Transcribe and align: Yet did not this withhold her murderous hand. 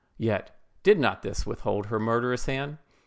Yet 0.17 0.59
did 0.81 0.97
not 0.97 1.21
this 1.21 1.45
withhold 1.45 1.85
her 1.85 1.99
murderous 1.99 2.47
hand. 2.47 2.79